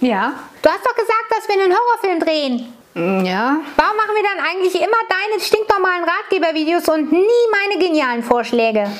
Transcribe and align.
Ja. 0.00 0.32
du 0.62 0.68
hast 0.68 0.84
doch 0.84 0.94
gesagt, 0.94 1.26
dass 1.30 1.48
wir 1.48 1.62
einen 1.62 1.72
Horrorfilm 1.72 2.20
drehen. 2.20 2.72
Mm, 2.94 3.24
Ja. 3.24 3.60
Warum 3.76 3.96
machen 3.96 4.14
wir 4.14 4.22
dann 4.22 4.44
eigentlich 4.44 4.74
immer 4.74 4.96
deine 5.08 5.40
stinknormalen 5.40 6.04
Ratgebervideos 6.04 6.88
und 6.88 7.12
nie 7.12 7.42
meine 7.52 7.82
genialen 7.84 8.22
Vorschläge? 8.22 8.90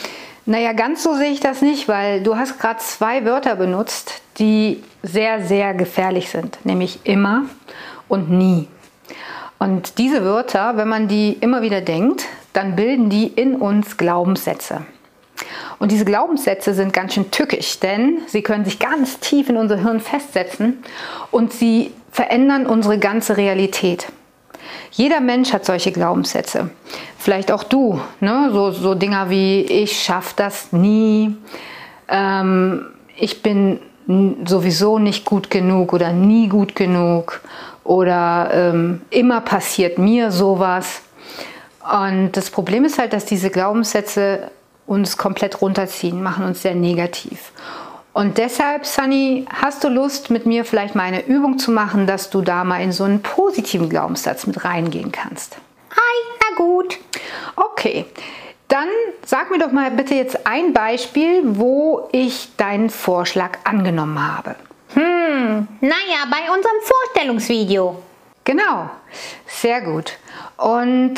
Naja, 0.47 0.73
ganz 0.73 1.03
so 1.03 1.15
sehe 1.15 1.31
ich 1.33 1.41
das 1.41 1.63
nicht, 1.63 1.89
weil 1.89 2.23
du 2.23 2.37
hast 2.37 2.59
gerade 2.59 2.79
zwei 2.81 3.25
Wörter 3.25 3.57
benutzt, 3.57 4.20
die 4.41 4.83
sehr, 5.03 5.43
sehr 5.43 5.75
gefährlich 5.75 6.31
sind, 6.31 6.59
nämlich 6.65 7.01
immer 7.05 7.45
und 8.09 8.31
nie. 8.31 8.69
Und 9.59 9.99
diese 9.99 10.25
Wörter, 10.25 10.77
wenn 10.77 10.89
man 10.89 11.07
die 11.07 11.35
immer 11.35 11.63
wieder 11.63 11.83
denkt, 11.83 12.27
dann 12.53 12.77
bilden 12.77 13.11
die 13.11 13.27
in 13.27 13.57
uns 13.57 13.97
Glaubenssätze. 13.97 14.83
Und 15.79 15.93
diese 15.93 16.05
Glaubenssätze 16.05 16.75
sind 16.75 16.93
ganz 16.93 17.15
schön 17.15 17.31
tückisch, 17.31 17.79
denn 17.79 18.19
sie 18.27 18.43
können 18.43 18.65
sich 18.65 18.79
ganz 18.79 19.19
tief 19.21 19.49
in 19.49 19.57
unser 19.57 19.79
Hirn 19.79 20.01
festsetzen 20.01 20.83
und 21.31 21.53
sie 21.53 21.93
verändern 22.11 22.67
unsere 22.67 22.99
ganze 22.99 23.37
Realität. 23.37 24.07
Jeder 24.91 25.21
Mensch 25.21 25.53
hat 25.53 25.65
solche 25.65 25.93
Glaubenssätze. 25.93 26.71
Vielleicht 27.19 27.53
auch 27.53 27.65
du. 27.65 28.01
Ne? 28.21 28.51
So, 28.53 28.73
so 28.73 28.95
Dinger 28.95 29.31
wie 29.31 29.63
ich 29.63 30.03
schaffe 30.03 30.35
das 30.37 30.73
nie, 30.73 31.37
ähm, 32.09 32.87
ich 33.17 33.43
bin 33.43 33.81
sowieso 34.45 34.99
nicht 34.99 35.25
gut 35.25 35.51
genug 35.51 35.93
oder 35.93 36.13
nie 36.13 36.49
gut 36.49 36.75
genug 36.75 37.41
oder 37.85 38.51
ähm, 38.53 39.03
immer 39.11 39.41
passiert 39.41 39.99
mir 39.99 40.31
sowas. 40.31 41.03
Und 41.91 42.33
das 42.33 42.51
Problem 42.51 42.85
ist 42.85 42.99
halt, 42.99 43.13
dass 43.13 43.25
diese 43.25 43.51
Glaubenssätze 43.51 44.51
uns 44.87 45.17
komplett 45.17 45.63
runterziehen, 45.63 46.23
machen 46.23 46.45
uns 46.45 46.63
sehr 46.63 46.75
negativ. 46.75 47.53
Und 48.13 48.39
deshalb, 48.39 48.87
Sunny, 48.87 49.47
hast 49.49 49.85
du 49.85 49.89
Lust, 49.89 50.31
mit 50.31 50.45
mir 50.45 50.65
vielleicht 50.65 50.95
mal 50.97 51.05
eine 51.05 51.25
Übung 51.27 51.59
zu 51.59 51.71
machen, 51.71 52.07
dass 52.07 52.29
du 52.29 52.43
da 52.43 52.65
mal 52.65 52.83
in 52.83 52.91
so 52.91 53.05
einen 53.05 53.23
positiven 53.23 53.89
Glaubenssatz 53.89 54.47
mit 54.47 54.65
reingehen 54.65 55.13
kannst? 55.13 55.57
Hi, 55.93 56.37
na 56.41 56.57
gut. 56.57 56.99
Okay, 57.55 58.07
dann 58.71 58.89
sag 59.27 59.51
mir 59.51 59.59
doch 59.59 59.73
mal 59.73 59.91
bitte 59.91 60.15
jetzt 60.15 60.47
ein 60.47 60.73
Beispiel, 60.73 61.43
wo 61.45 62.09
ich 62.13 62.57
deinen 62.57 62.89
Vorschlag 62.89 63.59
angenommen 63.65 64.19
habe. 64.19 64.57
Hm, 64.95 65.69
naja, 65.81 66.25
bei 66.31 66.55
unserem 66.55 66.77
Vorstellungsvideo. 66.83 68.03
Genau, 68.45 68.91
sehr 69.47 69.81
gut. 69.83 70.17
Und 70.57 71.15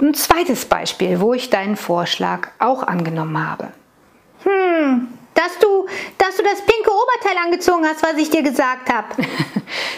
ein 0.00 0.14
zweites 0.14 0.64
Beispiel, 0.64 1.20
wo 1.20 1.34
ich 1.34 1.50
deinen 1.50 1.76
Vorschlag 1.76 2.48
auch 2.58 2.82
angenommen 2.82 3.38
habe. 3.38 3.68
Hm, 4.44 5.08
dass 5.34 5.58
du, 5.58 5.86
dass 6.18 6.36
du 6.36 6.42
das 6.42 6.62
pinke 6.62 6.90
Oberteil 6.90 7.36
angezogen 7.44 7.84
hast, 7.86 8.02
was 8.02 8.16
ich 8.16 8.30
dir 8.30 8.42
gesagt 8.42 8.92
habe. 8.92 9.08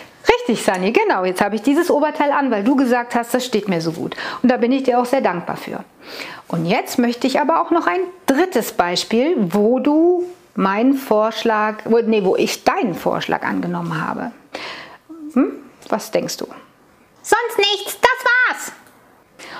Richtig, 0.48 0.64
Sunny, 0.64 0.92
genau. 0.92 1.26
Jetzt 1.26 1.42
habe 1.42 1.56
ich 1.56 1.62
dieses 1.62 1.90
Oberteil 1.90 2.32
an, 2.32 2.50
weil 2.50 2.64
du 2.64 2.74
gesagt 2.74 3.14
hast, 3.14 3.34
das 3.34 3.44
steht 3.44 3.68
mir 3.68 3.82
so 3.82 3.92
gut. 3.92 4.16
Und 4.42 4.50
da 4.50 4.56
bin 4.56 4.72
ich 4.72 4.84
dir 4.84 4.98
auch 4.98 5.04
sehr 5.04 5.20
dankbar 5.20 5.58
für. 5.58 5.84
Und 6.46 6.64
jetzt 6.64 6.98
möchte 6.98 7.26
ich 7.26 7.38
aber 7.38 7.60
auch 7.60 7.70
noch 7.70 7.86
ein 7.86 8.00
drittes 8.24 8.72
Beispiel, 8.72 9.36
wo 9.36 9.78
du 9.78 10.24
meinen 10.54 10.94
Vorschlag, 10.94 11.80
wo, 11.84 11.98
nee, 11.98 12.24
wo 12.24 12.34
ich 12.34 12.64
deinen 12.64 12.94
Vorschlag 12.94 13.42
angenommen 13.42 14.02
habe. 14.02 14.32
Hm? 15.34 15.52
Was 15.90 16.10
denkst 16.12 16.38
du? 16.38 16.46
Sonst 17.20 17.58
nichts, 17.58 17.98
das 18.00 18.56
war's. 18.56 18.72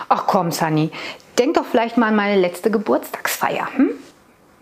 Ach 0.09 0.27
komm, 0.27 0.53
Sunny, 0.53 0.91
denk 1.39 1.53
doch 1.53 1.67
vielleicht 1.67 1.99
mal 1.99 2.07
an 2.07 2.17
meine 2.17 2.41
letzte 2.41 2.71
Geburtstagsfeier. 2.71 3.69
Hm? 3.77 3.91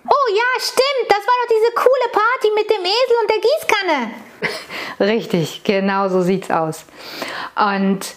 Oh 0.09 0.35
ja, 0.35 0.46
stimmt, 0.61 1.09
das 1.09 1.19
war 1.19 1.35
doch 1.43 1.49
diese 1.49 1.75
coole 1.75 2.13
Party 2.13 2.51
mit 2.55 2.71
dem 2.71 2.85
Esel 2.85 3.17
und 3.23 3.31
der 3.31 3.41
Gießkanne. 3.41 4.11
Richtig, 5.13 5.63
genau 5.65 6.09
so 6.09 6.23
sieht's 6.23 6.51
aus. 6.51 6.85
Und 7.57 8.15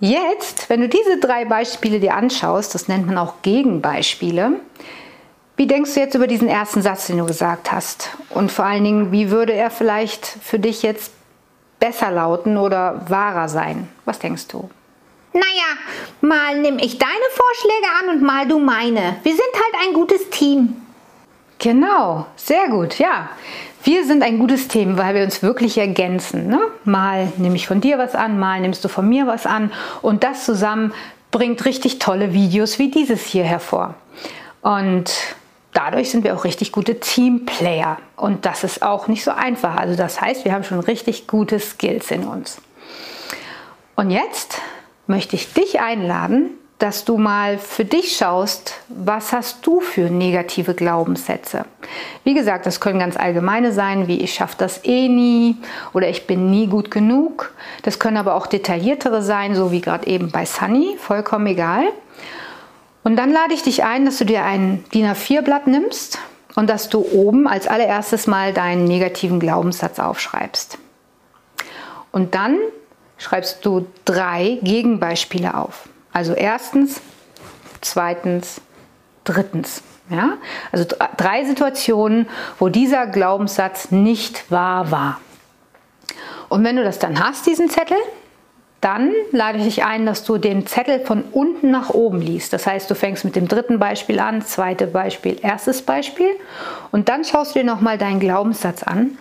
jetzt, 0.00 0.68
wenn 0.68 0.80
du 0.80 0.88
diese 0.88 1.18
drei 1.18 1.44
Beispiele 1.44 2.00
dir 2.00 2.14
anschaust, 2.14 2.74
das 2.74 2.88
nennt 2.88 3.06
man 3.06 3.18
auch 3.18 3.42
Gegenbeispiele, 3.42 4.60
wie 5.56 5.66
denkst 5.66 5.94
du 5.94 6.00
jetzt 6.00 6.14
über 6.14 6.26
diesen 6.26 6.48
ersten 6.48 6.82
Satz, 6.82 7.06
den 7.06 7.18
du 7.18 7.26
gesagt 7.26 7.70
hast? 7.70 8.10
Und 8.30 8.50
vor 8.50 8.64
allen 8.64 8.82
Dingen, 8.82 9.12
wie 9.12 9.30
würde 9.30 9.52
er 9.52 9.70
vielleicht 9.70 10.26
für 10.26 10.58
dich 10.58 10.82
jetzt 10.82 11.12
besser 11.78 12.10
lauten 12.10 12.56
oder 12.56 13.02
wahrer 13.08 13.48
sein? 13.48 13.88
Was 14.04 14.18
denkst 14.18 14.48
du? 14.48 14.68
Naja, 15.32 15.44
mal 16.20 16.58
nehme 16.58 16.82
ich 16.84 16.98
deine 16.98 17.12
Vorschläge 17.30 17.86
an 18.00 18.16
und 18.16 18.22
mal 18.22 18.48
du 18.48 18.58
meine. 18.58 19.16
Wir 19.22 19.32
sind 19.32 19.42
halt 19.54 19.86
ein 19.86 19.94
gutes 19.94 20.30
Team. 20.30 20.83
Genau, 21.64 22.26
sehr 22.36 22.68
gut, 22.68 22.98
ja. 22.98 23.30
Wir 23.84 24.04
sind 24.04 24.22
ein 24.22 24.38
gutes 24.38 24.68
Team, 24.68 24.98
weil 24.98 25.14
wir 25.14 25.24
uns 25.24 25.42
wirklich 25.42 25.78
ergänzen. 25.78 26.46
Ne? 26.46 26.60
Mal 26.84 27.32
nehme 27.38 27.56
ich 27.56 27.66
von 27.66 27.80
dir 27.80 27.96
was 27.96 28.14
an, 28.14 28.38
mal 28.38 28.60
nimmst 28.60 28.84
du 28.84 28.88
von 28.88 29.08
mir 29.08 29.26
was 29.26 29.46
an 29.46 29.72
und 30.02 30.24
das 30.24 30.44
zusammen 30.44 30.92
bringt 31.30 31.64
richtig 31.64 32.00
tolle 32.00 32.34
Videos 32.34 32.78
wie 32.78 32.90
dieses 32.90 33.24
hier 33.24 33.44
hervor. 33.44 33.94
Und 34.60 35.10
dadurch 35.72 36.10
sind 36.10 36.22
wir 36.22 36.36
auch 36.36 36.44
richtig 36.44 36.70
gute 36.70 37.00
Teamplayer 37.00 37.96
und 38.16 38.44
das 38.44 38.62
ist 38.62 38.82
auch 38.82 39.08
nicht 39.08 39.24
so 39.24 39.30
einfach. 39.30 39.74
Also 39.76 39.96
das 39.96 40.20
heißt, 40.20 40.44
wir 40.44 40.52
haben 40.52 40.64
schon 40.64 40.80
richtig 40.80 41.26
gute 41.26 41.60
Skills 41.60 42.10
in 42.10 42.24
uns. 42.24 42.60
Und 43.96 44.10
jetzt 44.10 44.60
möchte 45.06 45.34
ich 45.34 45.54
dich 45.54 45.80
einladen, 45.80 46.50
dass 46.78 47.04
du 47.04 47.16
mal 47.16 47.58
für 47.58 47.84
dich 47.84 48.16
schaust, 48.16 48.74
was 48.88 49.32
hast 49.32 49.64
du 49.66 49.80
für 49.80 50.10
negative 50.10 50.74
Glaubenssätze. 50.74 51.64
Wie 52.24 52.34
gesagt, 52.34 52.66
das 52.66 52.80
können 52.80 52.98
ganz 52.98 53.16
allgemeine 53.16 53.72
sein, 53.72 54.08
wie 54.08 54.20
ich 54.20 54.34
schaffe 54.34 54.56
das 54.58 54.84
eh 54.84 55.08
nie 55.08 55.56
oder 55.92 56.08
ich 56.08 56.26
bin 56.26 56.50
nie 56.50 56.66
gut 56.66 56.90
genug. 56.90 57.54
Das 57.82 57.98
können 57.98 58.16
aber 58.16 58.34
auch 58.34 58.46
detailliertere 58.46 59.22
sein, 59.22 59.54
so 59.54 59.70
wie 59.70 59.80
gerade 59.80 60.06
eben 60.06 60.30
bei 60.30 60.44
Sunny, 60.44 60.96
vollkommen 60.98 61.46
egal. 61.46 61.84
Und 63.04 63.16
dann 63.16 63.30
lade 63.30 63.54
ich 63.54 63.62
dich 63.62 63.84
ein, 63.84 64.04
dass 64.04 64.18
du 64.18 64.24
dir 64.24 64.44
ein 64.44 64.84
DIN 64.92 65.06
A4-Blatt 65.06 65.66
nimmst 65.66 66.18
und 66.56 66.68
dass 66.68 66.88
du 66.88 67.04
oben 67.12 67.46
als 67.46 67.68
allererstes 67.68 68.26
mal 68.26 68.52
deinen 68.52 68.84
negativen 68.84 69.38
Glaubenssatz 69.38 69.98
aufschreibst. 69.98 70.78
Und 72.10 72.34
dann 72.34 72.58
schreibst 73.18 73.64
du 73.64 73.86
drei 74.04 74.58
Gegenbeispiele 74.62 75.54
auf. 75.56 75.88
Also 76.14 76.32
erstens, 76.32 77.02
zweitens, 77.82 78.62
drittens. 79.24 79.82
Ja? 80.08 80.38
Also 80.72 80.84
dr- 80.84 81.10
drei 81.16 81.44
Situationen, 81.44 82.28
wo 82.58 82.70
dieser 82.70 83.06
Glaubenssatz 83.06 83.90
nicht 83.90 84.50
wahr 84.50 84.90
war. 84.90 85.20
Und 86.48 86.64
wenn 86.64 86.76
du 86.76 86.84
das 86.84 86.98
dann 86.98 87.22
hast, 87.22 87.46
diesen 87.46 87.68
Zettel, 87.68 87.96
dann 88.80 89.12
lade 89.32 89.58
ich 89.58 89.64
dich 89.64 89.84
ein, 89.84 90.04
dass 90.04 90.24
du 90.24 90.36
den 90.36 90.66
Zettel 90.66 91.00
von 91.00 91.24
unten 91.32 91.70
nach 91.70 91.88
oben 91.90 92.20
liest. 92.20 92.52
Das 92.52 92.66
heißt, 92.66 92.90
du 92.90 92.94
fängst 92.94 93.24
mit 93.24 93.34
dem 93.34 93.48
dritten 93.48 93.78
Beispiel 93.78 94.20
an, 94.20 94.42
zweite 94.42 94.86
Beispiel, 94.86 95.38
erstes 95.42 95.82
Beispiel 95.82 96.28
und 96.92 97.08
dann 97.08 97.24
schaust 97.24 97.54
du 97.54 97.60
dir 97.60 97.64
nochmal 97.64 97.96
deinen 97.96 98.20
Glaubenssatz 98.20 98.82
an 98.82 99.18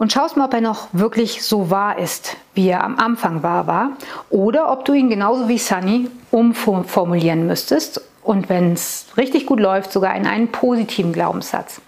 und 0.00 0.10
schaust 0.10 0.38
mal, 0.38 0.46
ob 0.46 0.54
er 0.54 0.62
noch 0.62 0.88
wirklich 0.92 1.42
so 1.44 1.70
wahr 1.70 1.98
ist, 1.98 2.38
wie 2.54 2.68
er 2.68 2.82
am 2.82 2.98
Anfang 2.98 3.42
wahr 3.42 3.66
war 3.66 3.90
oder 4.30 4.72
ob 4.72 4.86
du 4.86 4.94
ihn 4.94 5.10
genauso 5.10 5.46
wie 5.46 5.58
Sunny 5.58 6.08
umformulieren 6.30 7.46
müsstest 7.46 8.00
und 8.22 8.48
wenn 8.48 8.72
es 8.72 9.06
richtig 9.18 9.44
gut 9.44 9.60
läuft, 9.60 9.92
sogar 9.92 10.16
in 10.16 10.26
einen 10.26 10.48
positiven 10.48 11.12
Glaubenssatz. 11.12 11.82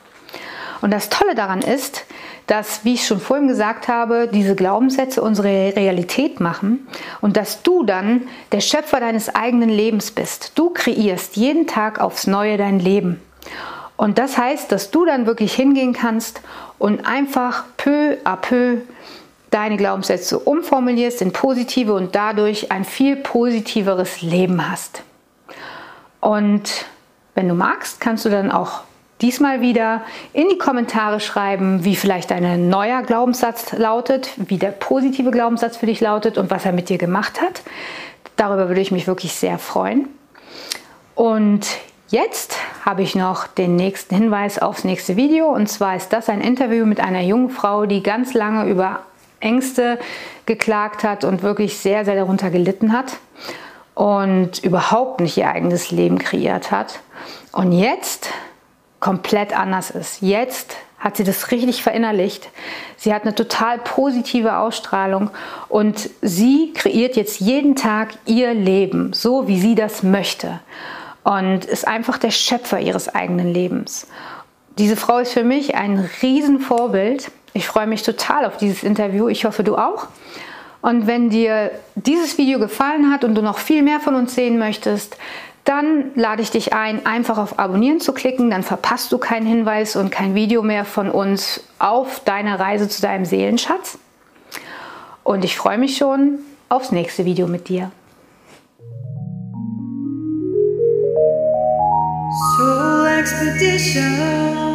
Und 0.82 0.90
das 0.90 1.08
Tolle 1.08 1.34
daran 1.34 1.62
ist, 1.62 2.04
dass, 2.46 2.84
wie 2.84 2.94
ich 2.94 3.06
schon 3.06 3.18
vorhin 3.18 3.48
gesagt 3.48 3.88
habe, 3.88 4.28
diese 4.30 4.56
Glaubenssätze 4.56 5.22
unsere 5.22 5.74
Realität 5.74 6.38
machen 6.38 6.86
und 7.22 7.38
dass 7.38 7.62
du 7.62 7.82
dann 7.82 8.28
der 8.50 8.60
Schöpfer 8.60 9.00
deines 9.00 9.34
eigenen 9.34 9.70
Lebens 9.70 10.10
bist. 10.10 10.52
Du 10.58 10.68
kreierst 10.68 11.36
jeden 11.36 11.66
Tag 11.66 11.98
aufs 11.98 12.26
Neue 12.26 12.58
dein 12.58 12.78
Leben. 12.78 13.22
Und 14.02 14.18
das 14.18 14.36
heißt, 14.36 14.72
dass 14.72 14.90
du 14.90 15.04
dann 15.04 15.26
wirklich 15.26 15.54
hingehen 15.54 15.92
kannst 15.92 16.40
und 16.80 17.06
einfach 17.06 17.62
peu 17.76 18.16
à 18.24 18.34
peu 18.34 18.78
deine 19.50 19.76
Glaubenssätze 19.76 20.40
umformulierst 20.40 21.22
in 21.22 21.32
positive 21.32 21.92
und 21.92 22.16
dadurch 22.16 22.72
ein 22.72 22.84
viel 22.84 23.14
positiveres 23.14 24.20
Leben 24.20 24.68
hast. 24.68 25.04
Und 26.18 26.84
wenn 27.36 27.46
du 27.46 27.54
magst, 27.54 28.00
kannst 28.00 28.24
du 28.24 28.28
dann 28.28 28.50
auch 28.50 28.80
diesmal 29.20 29.60
wieder 29.60 30.02
in 30.32 30.48
die 30.48 30.58
Kommentare 30.58 31.20
schreiben, 31.20 31.84
wie 31.84 31.94
vielleicht 31.94 32.32
dein 32.32 32.68
neuer 32.68 33.02
Glaubenssatz 33.02 33.70
lautet, 33.70 34.30
wie 34.36 34.58
der 34.58 34.72
positive 34.72 35.30
Glaubenssatz 35.30 35.76
für 35.76 35.86
dich 35.86 36.00
lautet 36.00 36.38
und 36.38 36.50
was 36.50 36.64
er 36.64 36.72
mit 36.72 36.88
dir 36.88 36.98
gemacht 36.98 37.40
hat. 37.40 37.62
Darüber 38.34 38.66
würde 38.66 38.80
ich 38.80 38.90
mich 38.90 39.06
wirklich 39.06 39.34
sehr 39.34 39.60
freuen. 39.60 40.08
Und 41.14 41.68
jetzt 42.08 42.56
habe 42.84 43.02
ich 43.02 43.14
noch 43.14 43.46
den 43.46 43.76
nächsten 43.76 44.16
Hinweis 44.16 44.58
aufs 44.58 44.84
nächste 44.84 45.16
Video. 45.16 45.46
Und 45.48 45.68
zwar 45.68 45.96
ist 45.96 46.12
das 46.12 46.28
ein 46.28 46.40
Interview 46.40 46.84
mit 46.84 47.00
einer 47.00 47.22
jungen 47.22 47.48
Frau, 47.48 47.86
die 47.86 48.02
ganz 48.02 48.34
lange 48.34 48.68
über 48.68 49.00
Ängste 49.38 49.98
geklagt 50.46 51.04
hat 51.04 51.24
und 51.24 51.42
wirklich 51.42 51.78
sehr, 51.78 52.04
sehr 52.04 52.16
darunter 52.16 52.50
gelitten 52.50 52.92
hat 52.92 53.18
und 53.94 54.58
überhaupt 54.64 55.20
nicht 55.20 55.36
ihr 55.36 55.48
eigenes 55.48 55.92
Leben 55.92 56.18
kreiert 56.18 56.72
hat. 56.72 57.00
Und 57.52 57.72
jetzt 57.72 58.30
komplett 58.98 59.56
anders 59.56 59.90
ist. 59.90 60.20
Jetzt 60.20 60.76
hat 60.98 61.16
sie 61.16 61.24
das 61.24 61.50
richtig 61.50 61.82
verinnerlicht. 61.82 62.48
Sie 62.96 63.12
hat 63.12 63.22
eine 63.22 63.34
total 63.34 63.78
positive 63.78 64.56
Ausstrahlung 64.56 65.30
und 65.68 66.10
sie 66.20 66.72
kreiert 66.72 67.16
jetzt 67.16 67.40
jeden 67.40 67.74
Tag 67.74 68.10
ihr 68.26 68.54
Leben, 68.54 69.12
so 69.12 69.46
wie 69.48 69.60
sie 69.60 69.74
das 69.74 70.02
möchte 70.02 70.60
und 71.24 71.64
ist 71.64 71.86
einfach 71.86 72.18
der 72.18 72.30
Schöpfer 72.30 72.80
ihres 72.80 73.08
eigenen 73.08 73.52
Lebens. 73.52 74.06
Diese 74.78 74.96
Frau 74.96 75.18
ist 75.18 75.32
für 75.32 75.44
mich 75.44 75.74
ein 75.74 76.08
Riesenvorbild. 76.22 77.30
Ich 77.52 77.66
freue 77.66 77.86
mich 77.86 78.02
total 78.02 78.44
auf 78.46 78.56
dieses 78.56 78.82
Interview. 78.82 79.28
Ich 79.28 79.44
hoffe, 79.44 79.62
du 79.62 79.76
auch. 79.76 80.08
Und 80.80 81.06
wenn 81.06 81.30
dir 81.30 81.70
dieses 81.94 82.38
Video 82.38 82.58
gefallen 82.58 83.12
hat 83.12 83.22
und 83.24 83.34
du 83.34 83.42
noch 83.42 83.58
viel 83.58 83.82
mehr 83.82 84.00
von 84.00 84.14
uns 84.14 84.34
sehen 84.34 84.58
möchtest, 84.58 85.16
dann 85.64 86.10
lade 86.16 86.42
ich 86.42 86.50
dich 86.50 86.72
ein, 86.72 87.06
einfach 87.06 87.38
auf 87.38 87.58
Abonnieren 87.58 88.00
zu 88.00 88.12
klicken. 88.12 88.50
Dann 88.50 88.64
verpasst 88.64 89.12
du 89.12 89.18
keinen 89.18 89.46
Hinweis 89.46 89.94
und 89.94 90.10
kein 90.10 90.34
Video 90.34 90.62
mehr 90.62 90.84
von 90.84 91.08
uns 91.08 91.62
auf 91.78 92.20
deiner 92.24 92.58
Reise 92.58 92.88
zu 92.88 93.00
deinem 93.00 93.24
Seelenschatz. 93.24 93.98
Und 95.22 95.44
ich 95.44 95.56
freue 95.56 95.78
mich 95.78 95.96
schon 95.96 96.40
aufs 96.68 96.90
nächste 96.90 97.24
Video 97.24 97.46
mit 97.46 97.68
dir. 97.68 97.92
Expedition. 103.22 104.71